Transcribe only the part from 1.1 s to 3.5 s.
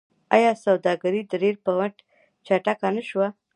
د ریل په مټ چټکه نشوه؟